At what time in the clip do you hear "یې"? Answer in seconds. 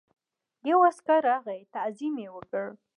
2.23-2.29